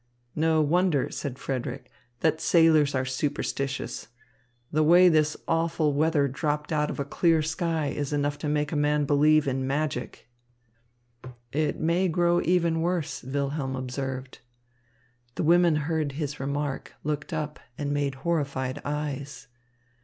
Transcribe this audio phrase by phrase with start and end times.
[0.35, 1.91] "No wonder," said Frederick,
[2.21, 4.07] "that sailors are superstitious.
[4.71, 8.71] The way this awful weather dropped out of a clear sky is enough to make
[8.71, 10.27] a man believe in magic."
[11.51, 14.39] "It may even grow worse," Wilhelm observed.
[15.35, 19.49] The women heard his remark, looked up, and made horrified eyes.